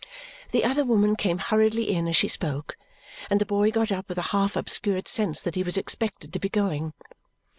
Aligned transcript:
The 0.49 0.63
other 0.63 0.83
woman 0.83 1.15
came 1.15 1.37
hurriedly 1.37 1.93
in 1.95 2.07
as 2.07 2.15
she 2.15 2.27
spoke, 2.27 2.75
and 3.29 3.39
the 3.39 3.45
boy 3.45 3.69
got 3.69 3.91
up 3.91 4.09
with 4.09 4.17
a 4.17 4.23
half 4.33 4.55
obscured 4.55 5.07
sense 5.07 5.43
that 5.43 5.53
he 5.53 5.61
was 5.61 5.77
expected 5.77 6.33
to 6.33 6.39
be 6.39 6.49
going. 6.49 6.93